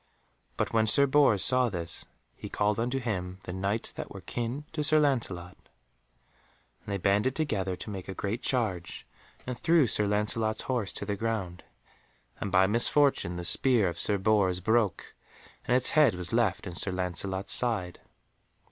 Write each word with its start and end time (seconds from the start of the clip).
But 0.57 0.73
when 0.73 0.87
Sir 0.87 1.05
Bors 1.05 1.43
saw 1.45 1.69
this, 1.69 2.05
he 2.35 2.49
called 2.49 2.79
unto 2.79 2.97
him 2.97 3.37
the 3.43 3.53
Knights 3.53 3.91
that 3.91 4.09
were 4.09 4.17
of 4.17 4.25
kin 4.25 4.65
to 4.71 4.83
Sir 4.83 4.99
Lancelot, 4.99 5.55
and 6.79 6.87
they 6.87 6.97
banded 6.97 7.35
together 7.35 7.75
to 7.75 7.89
make 7.91 8.07
a 8.09 8.15
great 8.15 8.41
charge, 8.41 9.05
and 9.45 9.55
threw 9.55 9.85
Sir 9.85 10.07
Lancelot's 10.07 10.63
horse 10.63 10.91
to 10.93 11.05
the 11.05 11.15
ground, 11.15 11.63
and 12.39 12.51
by 12.51 12.65
misfortune 12.65 13.35
the 13.35 13.45
spear 13.45 13.87
of 13.89 13.99
Sir 13.99 14.17
Bors 14.17 14.59
broke, 14.59 15.13
and 15.67 15.77
its 15.77 15.91
head 15.91 16.15
was 16.15 16.33
left 16.33 16.65
in 16.65 16.73
Sir 16.73 16.91
Lancelot's 16.91 17.53
side. 17.53 17.99